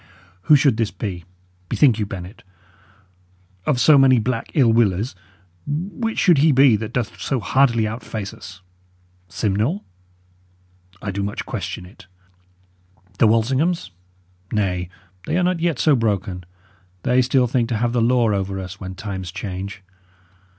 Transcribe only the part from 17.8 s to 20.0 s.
the law over us, when times change.